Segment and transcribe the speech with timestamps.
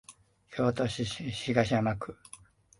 [0.49, 2.17] 京都市東山区